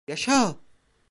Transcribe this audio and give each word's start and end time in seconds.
Yaşa! 0.07 0.59